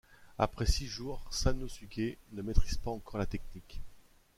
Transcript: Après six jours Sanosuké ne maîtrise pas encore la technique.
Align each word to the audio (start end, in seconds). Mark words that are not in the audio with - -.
Après 0.39 0.65
six 0.65 0.87
jours 0.87 1.21
Sanosuké 1.29 2.17
ne 2.31 2.41
maîtrise 2.41 2.77
pas 2.79 2.89
encore 2.89 3.19
la 3.19 3.27
technique. 3.27 3.81